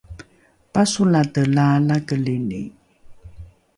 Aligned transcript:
pasolasolate 0.73 1.41
laalakelini 1.55 2.61